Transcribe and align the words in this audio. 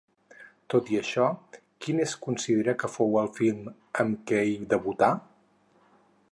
Tot 0.73 0.87
i 0.93 0.95
això, 1.01 1.25
quin 1.85 2.01
es 2.07 2.15
considera 2.25 2.75
que 2.85 2.91
fou 2.95 3.21
el 3.23 3.31
film 3.37 3.71
amb 4.05 4.27
què 4.33 4.43
hi 4.55 4.59
debutà? 4.75 5.15